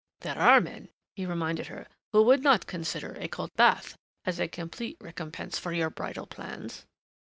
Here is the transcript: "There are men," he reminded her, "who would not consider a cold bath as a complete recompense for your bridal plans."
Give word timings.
"There 0.21 0.39
are 0.39 0.59
men," 0.59 0.89
he 1.15 1.27
reminded 1.27 1.67
her, 1.67 1.85
"who 2.11 2.23
would 2.23 2.41
not 2.41 2.65
consider 2.65 3.15
a 3.19 3.27
cold 3.27 3.51
bath 3.55 3.95
as 4.25 4.39
a 4.39 4.47
complete 4.47 4.97
recompense 4.99 5.59
for 5.59 5.71
your 5.73 5.91
bridal 5.91 6.25
plans." 6.25 6.87